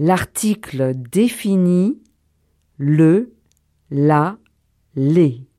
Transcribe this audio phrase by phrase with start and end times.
[0.00, 2.00] L'article définit
[2.76, 3.34] le,
[3.90, 4.38] la,
[4.94, 5.50] les.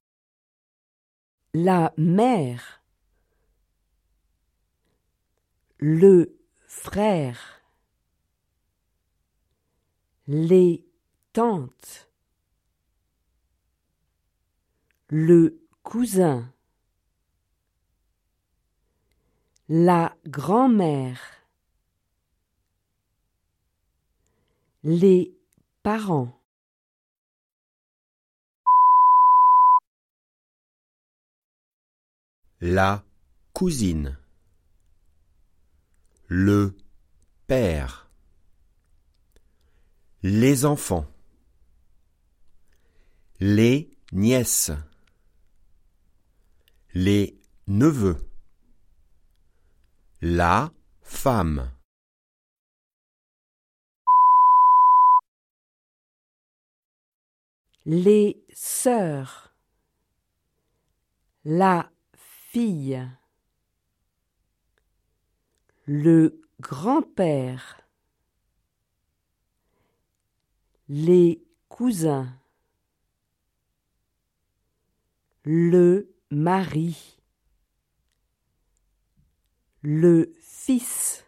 [1.54, 2.82] La mère,
[5.80, 7.62] le frère,
[10.28, 10.86] les
[11.34, 12.10] tantes,
[15.10, 16.54] le cousin,
[19.68, 21.39] la grand-mère,
[24.84, 25.38] les
[25.84, 26.42] parents.
[32.62, 33.04] La
[33.54, 34.18] cousine.
[36.28, 36.78] Le
[37.48, 38.10] père.
[40.24, 41.08] Les enfants.
[43.40, 44.72] Les nièces.
[46.94, 47.38] Les
[47.68, 48.30] neveux.
[50.22, 50.72] La
[51.02, 51.72] femme.
[57.86, 59.54] Les sœurs,
[61.44, 63.10] la fille,
[65.86, 67.82] le grand-père,
[70.88, 72.36] les cousins,
[75.44, 77.20] le mari,
[79.82, 81.26] le fils.